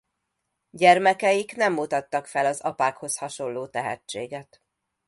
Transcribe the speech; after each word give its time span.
Gyermekeik 0.69 1.55
nem 1.55 1.73
mutattak 1.73 2.25
fel 2.25 2.45
az 2.45 2.61
apákhoz 2.61 3.17
hasonló 3.17 3.67
tehetséget. 3.67 4.61